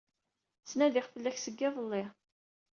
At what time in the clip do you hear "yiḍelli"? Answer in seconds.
1.59-2.03